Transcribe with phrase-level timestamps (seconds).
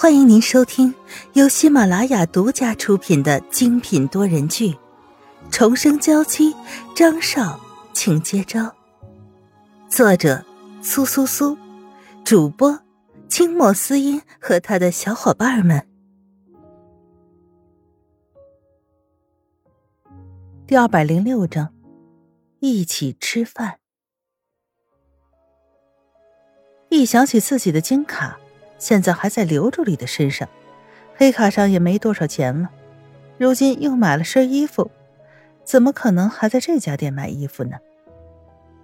[0.00, 0.94] 欢迎您收听
[1.34, 4.68] 由喜马拉雅独家出品的精品多人剧
[5.50, 6.54] 《重生娇妻》，
[6.96, 7.60] 张少，
[7.92, 8.74] 请接招。
[9.90, 10.42] 作者：
[10.80, 11.54] 苏苏苏，
[12.24, 12.80] 主播：
[13.28, 15.86] 清末思音和他的小伙伴们。
[20.66, 21.74] 第二百零六章，
[22.60, 23.80] 一起吃饭。
[26.88, 28.40] 一想起自己的金卡。
[28.80, 30.48] 现在还在刘助理的身上，
[31.14, 32.70] 黑卡上也没多少钱了。
[33.36, 34.90] 如今又买了身衣服，
[35.64, 37.76] 怎么可能还在这家店买衣服呢？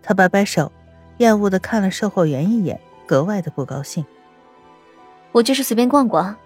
[0.03, 0.71] 他摆摆手，
[1.17, 4.05] 厌恶的看了售货员一眼，格外的不高兴。
[5.33, 6.37] 我就是随便逛逛。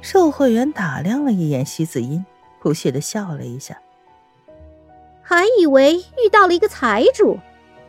[0.00, 2.24] 售货员打量了一眼席子音，
[2.60, 3.80] 不屑的笑了一下，
[5.22, 7.38] 还以为遇到了一个财主，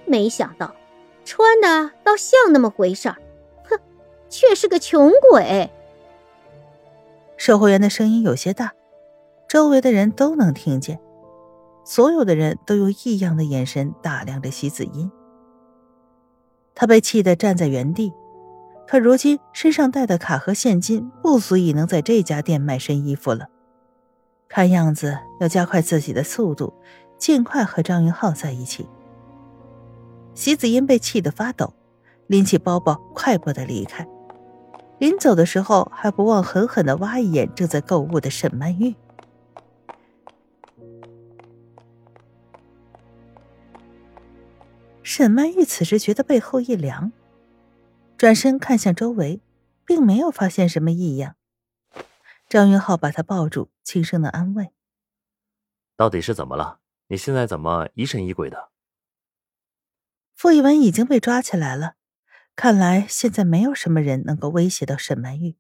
[0.08, 0.74] 没想到
[1.24, 3.18] 穿的倒像那么回事儿。
[4.30, 5.70] 却是个穷鬼。
[7.38, 8.74] 售货员的声音有些大，
[9.48, 11.00] 周围的人都能听见。
[11.84, 15.10] 所有的人都用异样的眼神打量着席子音。
[16.76, 18.12] 他被气得站在原地。
[18.88, 23.50] 可如今身上带的卡和现金不足以能在这家店买身衣服了。
[24.48, 26.74] 看样子要加快自己的速度，
[27.18, 28.88] 尽快和张云浩在一起。
[30.34, 31.74] 席子音被气得发抖，
[32.28, 34.08] 拎起包包，快步的离开。
[35.00, 38.96] 临走的时候，还不忘狠狠的挖一眼正在购物的沈曼玉。
[45.04, 47.12] 沈曼玉此时觉得背后一凉，
[48.18, 49.40] 转身看向周围，
[49.86, 51.36] 并没有发现什么异样。
[52.50, 54.72] 张云浩把她抱住，轻声的安慰
[55.96, 56.80] ：“到底是怎么了？
[57.08, 58.70] 你现在怎么疑神疑鬼的？”
[60.36, 61.94] 傅一文已经被抓起来了。
[62.58, 65.56] 看来现在没有什么人能够威胁到沈曼玉，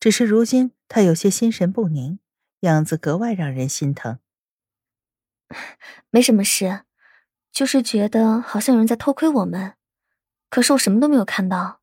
[0.00, 2.18] 只是如今她有些心神不宁，
[2.62, 4.18] 样子格外让人心疼。
[6.10, 6.80] 没什么事，
[7.52, 9.74] 就是觉得好像有人在偷窥我们，
[10.50, 11.80] 可是我什么都没有看到。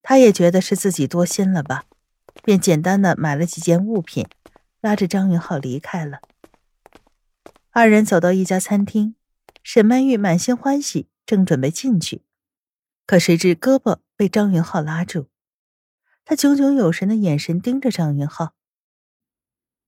[0.00, 1.84] 他也觉得是自己多心了吧，
[2.42, 4.26] 便简单的买了几件物品，
[4.80, 6.22] 拉着张云浩离开了。
[7.72, 9.14] 二人走到一家餐厅，
[9.62, 12.22] 沈曼玉满心欢喜，正准备进去。
[13.06, 15.26] 可谁知胳膊被张云浩拉住，
[16.24, 18.54] 他炯炯有神的眼神盯着张云浩。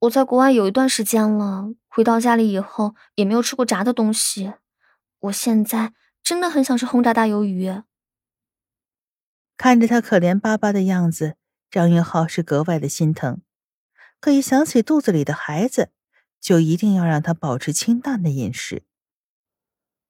[0.01, 4.53] 我在国外有一段时间了，回到家里以后也没有吃过炸的东西，
[5.21, 7.83] 我现在真的很想吃轰炸大鱿鱼。
[9.57, 11.37] 看着他可怜巴巴的样子，
[11.71, 13.41] 张云浩是格外的心疼。
[14.21, 15.91] 可一想起肚子里的孩子，
[16.41, 18.83] 就一定要让他保持清淡的饮食。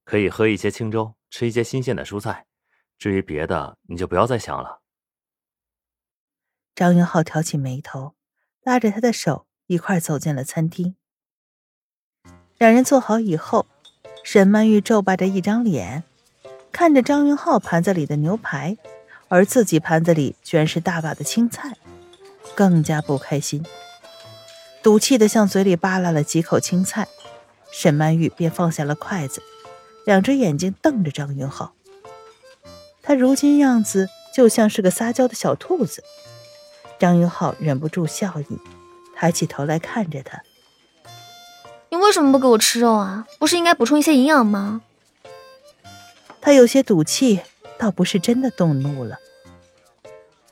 [0.05, 2.47] 可以喝一些清粥，吃一些新鲜的蔬菜。
[3.05, 4.81] 至于别的，你就不要再想了。
[6.75, 8.15] 张云浩挑起眉头，
[8.63, 10.97] 拉着他的手一块走进了餐厅。
[12.57, 13.67] 两人坐好以后，
[14.23, 16.03] 沈曼玉皱巴着一张脸，
[16.73, 18.79] 看着张云浩盘子里的牛排，
[19.29, 21.77] 而自己盘子里居然是大把的青菜，
[22.55, 23.63] 更加不开心，
[24.83, 27.07] 赌气的向嘴里扒拉了几口青菜。
[27.71, 29.43] 沈曼玉便放下了筷子，
[30.07, 31.75] 两只眼睛瞪着张云浩。
[33.05, 36.03] 他如今样子就像是个撒娇的小兔子，
[36.99, 38.59] 张云浩忍不住笑意，
[39.15, 40.43] 抬起头来看着他
[41.91, 43.27] ：“你为什么不给我吃肉啊？
[43.39, 44.81] 不是应该补充一些营养吗？”
[46.41, 47.41] 他有些赌气，
[47.79, 49.19] 倒不是真的动怒了。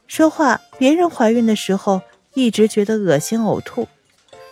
[0.06, 2.02] 说话，别人怀孕的时候
[2.34, 3.88] 一直觉得恶心呕吐，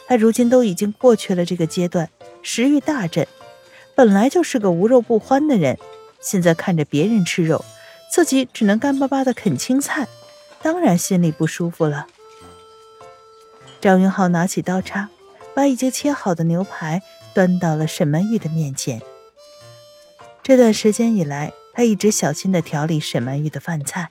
[0.06, 2.08] 他如今都已经过去了这个阶段，
[2.42, 3.26] 食欲大振，
[3.94, 5.78] 本来就是个无肉不欢的人，
[6.20, 7.62] 现在看着别人吃肉。
[8.10, 10.08] 自己只能干巴巴的啃青菜，
[10.60, 12.06] 当然心里不舒服了。
[13.80, 15.08] 张云浩拿起刀叉，
[15.54, 17.00] 把已经切好的牛排
[17.32, 19.00] 端到了沈曼玉的面前。
[20.42, 24.10] 这段时间以来，他一直小心的调理沈曼玉的饭菜，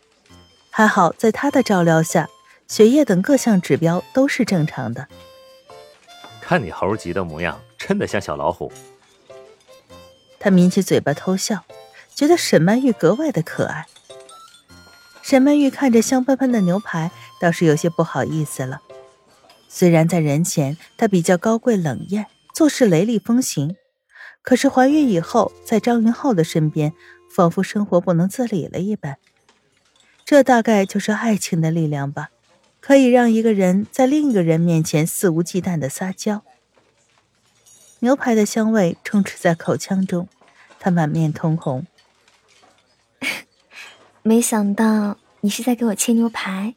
[0.71, 2.29] 还好在他的照料下，
[2.67, 5.07] 血液等各项指标都是正常的。
[6.41, 8.71] 看你猴急的模样，真的像小老虎。
[10.39, 11.65] 他抿起嘴巴偷笑。
[12.19, 13.87] 觉得沈曼玉格外的可爱。
[15.21, 18.81] 沈曼玉看着香喷喷的牛排，倒是有些不好意思了。
[19.69, 23.77] 虽然在人前她比较高贵冷艳，做事雷厉风行，
[24.41, 26.91] 可是怀孕以后，在张云浩的身边，
[27.33, 29.17] 仿佛生活不能自理了一般。
[30.25, 32.31] 这大概就是爱情的力量吧，
[32.81, 36.43] 可以让一个人在另一个人面前肆无忌惮的撒娇。
[37.99, 40.27] 牛排的香味充斥在口腔中，
[40.81, 41.87] 她满面通红。
[44.23, 46.75] 没想到你是在给我切牛排。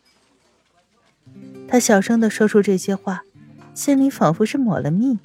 [1.69, 3.23] 他小声的说出这些话，
[3.75, 5.19] 心里仿佛是抹了蜜。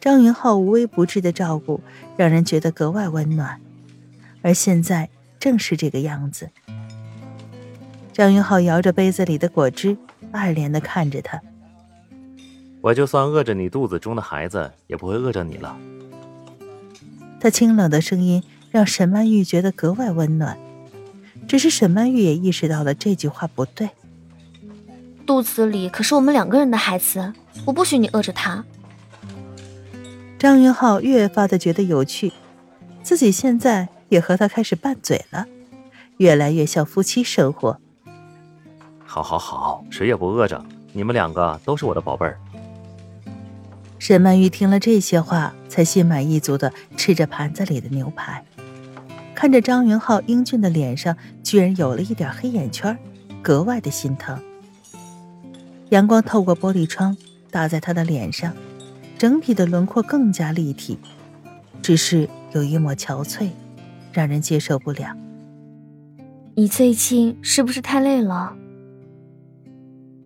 [0.00, 1.80] 张云浩无微不至的照顾，
[2.16, 3.60] 让人觉得格外温暖，
[4.42, 6.50] 而现在正是这个样子。
[8.12, 9.96] 张云浩摇着杯子里的果汁，
[10.30, 11.40] 爱怜的看着他。
[12.80, 15.76] 我就算饿着你肚子中的孩子，也不会饿着你了。
[17.38, 20.58] 他清冷的声音让沈曼玉觉得格外温暖，
[21.50, 23.90] 只是沈曼玉也意识到了这句话不对。
[25.26, 27.32] 肚子里可是我们两个人的孩子，
[27.64, 28.64] 我不许你饿着他。
[30.38, 32.32] 张云浩越发的觉得有趣，
[33.02, 35.46] 自己现在也和他开始拌嘴了，
[36.18, 37.80] 越来越像夫妻生活。
[39.04, 42.38] 好，好，好，谁也不饿着，你们两个都是我的宝贝儿。
[43.98, 48.44] 沈曼玉听了这些话，才心满意足的吃着盘子里的牛排，
[49.40, 52.94] 看着张云浩英俊的脸上居然有了一点黑眼圈，
[53.40, 54.38] 格外的心疼。
[55.88, 57.16] 阳光透过玻璃窗
[57.50, 58.52] 打在他的脸上。
[59.16, 60.98] 整体的轮廓更加立体，
[61.80, 63.48] 只是有一抹憔悴，
[64.12, 65.16] 让人接受不了。
[66.54, 68.54] 你最近是不是太累了？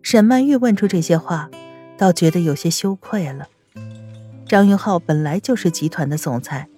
[0.02, 1.48] 沈曼玉问出这些话，
[1.96, 3.46] 倒觉得有些羞愧了。
[4.48, 6.68] 张云浩本来就是集团的总裁，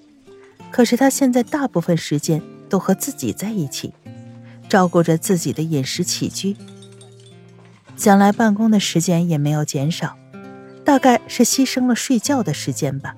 [0.77, 3.95] 可是他现在大部分时间都和自己在一起，
[4.69, 6.55] 照顾着自己的饮食起居，
[7.97, 10.19] 想来办公的时间也没有减少。
[10.85, 13.17] 大概是牺牲了睡觉的时间吧。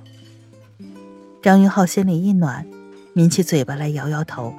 [1.43, 2.65] 张云浩心里一暖，
[3.15, 4.55] 抿起嘴巴来摇摇头。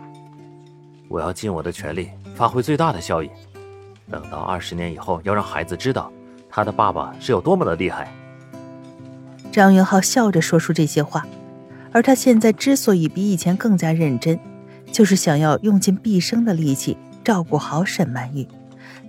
[1.08, 3.30] 我要尽我的全力，发挥最大的效益。
[4.12, 6.12] 等到二十年以后，要让孩子知道
[6.50, 8.14] 他的爸爸是有多么的厉害。
[9.54, 11.26] 张云浩笑着说出这些话，
[11.92, 14.40] 而他现在之所以比以前更加认真，
[14.92, 18.48] 就是想要用尽毕生的力气照顾好沈曼玉，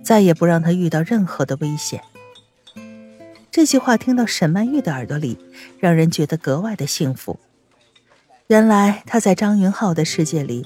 [0.03, 2.01] 再也不让她遇到任何的危险。
[3.51, 5.37] 这句话听到沈曼玉的耳朵里，
[5.79, 7.39] 让人觉得格外的幸福。
[8.47, 10.65] 原来他在张云浩的世界里，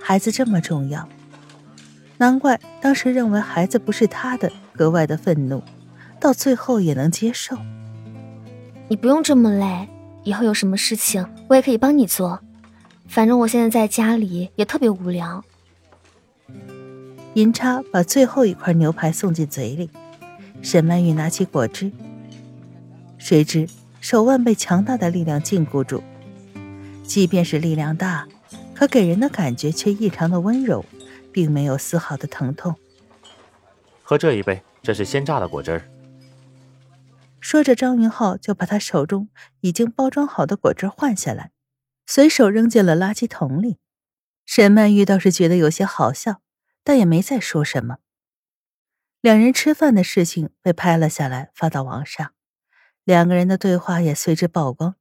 [0.00, 1.08] 孩子这么重要，
[2.18, 5.62] 难怪当时认为孩子不是他的，格外的愤怒，
[6.20, 7.56] 到最后也能接受。
[8.88, 9.88] 你不用这么累，
[10.24, 12.38] 以后有什么事情我也可以帮你做，
[13.08, 15.44] 反正我现在在家里也特别无聊。
[17.34, 19.90] 银叉把最后一块牛排送进嘴里，
[20.62, 21.90] 沈曼玉拿起果汁。
[23.18, 23.68] 谁知
[24.00, 26.04] 手腕被强大的力量禁锢住，
[27.02, 28.28] 即便是力量大，
[28.72, 30.84] 可给人的感觉却异常的温柔，
[31.32, 32.76] 并没有丝毫的疼痛。
[34.04, 35.82] 喝这一杯，这是鲜榨的果汁儿。
[37.40, 41.52] 说着，张云浩就把他手中已经包装好的果汁换下来，
[42.06, 43.78] 随手扔进了垃圾桶里。
[44.46, 46.42] 沈曼玉倒是觉得有些好笑，
[46.84, 47.98] 但也没再说什么。
[49.20, 52.32] 两人吃饭的事情被拍了下来，发到网上。
[53.04, 54.96] 两个人的对话也随之曝光，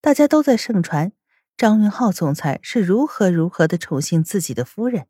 [0.00, 1.12] 大家都在盛传
[1.56, 5.06] 张云浩总裁是如何如何的宠幸自己的夫人。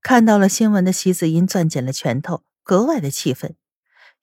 [0.00, 3.56] 看到了新闻的席子音攥紧了拳头，格外的气愤，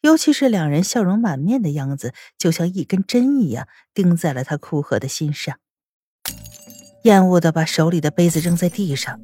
[0.01, 5.57] 尤其是两人笑容满面的样子，就像一根针一样钉在了他枯涸的心上。
[7.03, 9.19] 厌恶的把手里的杯子扔在地上，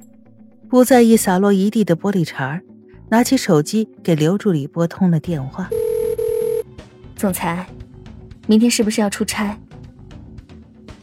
[0.70, 2.62] 不在意洒落一地的玻璃碴儿
[3.10, 5.70] 拿起手机给刘助理拨通了电话。
[7.16, 7.68] 总裁，
[8.48, 9.58] 明天是不是要出差？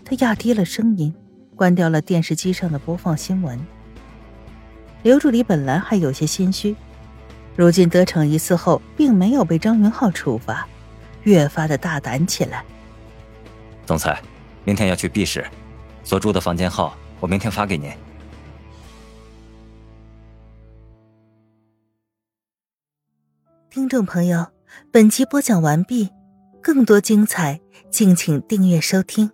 [0.04, 1.14] 他压低了声音，
[1.56, 3.58] 关掉了电视机上的播放新闻。
[5.02, 6.76] 刘助理本来还有些心虚，
[7.56, 10.66] 如今得逞一次后，并没有被张云浩处罚，
[11.22, 12.64] 越发的大胆起来。
[13.86, 14.20] 总裁，
[14.64, 15.44] 明天要去 B 市，
[16.04, 17.90] 所住的房间号我明天发给您。
[23.70, 24.46] 听众朋友。
[24.90, 26.08] 本集播讲完毕，
[26.62, 29.30] 更多精彩，敬请订阅收听。